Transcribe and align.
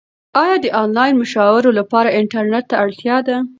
ایا 0.41 0.55
د 0.61 0.65
انلاین 0.83 1.13
مشاعرو 1.23 1.69
لپاره 1.79 2.15
انټرنیټ 2.19 2.65
ته 2.69 2.75
اړتیا 2.83 3.17
ده؟ 3.27 3.37